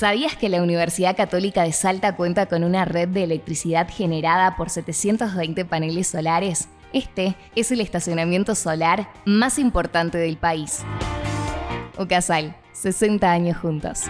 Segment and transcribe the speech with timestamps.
[0.00, 4.70] ¿Sabías que la Universidad Católica de Salta cuenta con una red de electricidad generada por
[4.70, 6.70] 720 paneles solares?
[6.94, 10.86] Este es el estacionamiento solar más importante del país.
[11.98, 14.04] Ucasal, 60 años juntos.